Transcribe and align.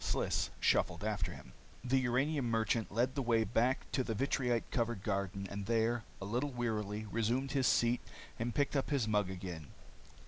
Sliss 0.03 0.49
shuffled 0.59 1.03
after 1.03 1.31
him. 1.31 1.53
The 1.83 1.99
uranium 1.99 2.49
merchant 2.49 2.91
led 2.91 3.13
the 3.13 3.21
way 3.21 3.43
back 3.43 3.85
to 3.91 4.03
the 4.03 4.15
vitrite 4.15 4.71
covered 4.71 5.03
garden 5.03 5.45
and 5.47 5.67
there, 5.67 6.05
a 6.19 6.25
little 6.25 6.49
wearily, 6.49 7.05
resumed 7.11 7.51
his 7.51 7.67
seat 7.67 8.01
and 8.39 8.55
picked 8.55 8.75
up 8.75 8.89
his 8.89 9.07
mug 9.07 9.29
again. 9.29 9.67